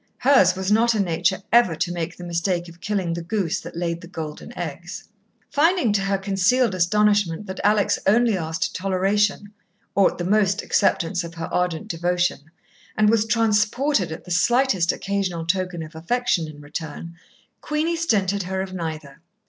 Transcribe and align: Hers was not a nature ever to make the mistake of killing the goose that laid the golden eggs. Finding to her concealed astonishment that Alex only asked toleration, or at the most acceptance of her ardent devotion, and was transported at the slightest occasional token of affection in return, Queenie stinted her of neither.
Hers 0.17 0.55
was 0.55 0.71
not 0.71 0.95
a 0.95 0.99
nature 0.99 1.43
ever 1.53 1.75
to 1.75 1.91
make 1.91 2.17
the 2.17 2.23
mistake 2.23 2.67
of 2.67 2.81
killing 2.81 3.13
the 3.13 3.21
goose 3.21 3.59
that 3.59 3.77
laid 3.77 4.01
the 4.01 4.07
golden 4.07 4.51
eggs. 4.57 5.03
Finding 5.51 5.93
to 5.93 6.01
her 6.01 6.17
concealed 6.17 6.73
astonishment 6.73 7.45
that 7.45 7.59
Alex 7.63 7.99
only 8.07 8.35
asked 8.35 8.75
toleration, 8.75 9.53
or 9.93 10.11
at 10.11 10.17
the 10.17 10.23
most 10.23 10.63
acceptance 10.63 11.23
of 11.23 11.35
her 11.35 11.53
ardent 11.53 11.87
devotion, 11.87 12.49
and 12.97 13.11
was 13.11 13.27
transported 13.27 14.11
at 14.11 14.23
the 14.23 14.31
slightest 14.31 14.91
occasional 14.91 15.45
token 15.45 15.83
of 15.83 15.93
affection 15.93 16.47
in 16.47 16.61
return, 16.61 17.15
Queenie 17.61 17.95
stinted 17.95 18.41
her 18.41 18.59
of 18.59 18.73
neither. 18.73 19.19